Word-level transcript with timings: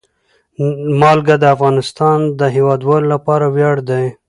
نمک 0.99 1.27
د 1.41 1.43
افغانستان 1.55 2.19
د 2.39 2.41
هیوادوالو 2.55 3.11
لپاره 3.13 3.45
ویاړ 3.55 3.77
دی. 3.89 4.05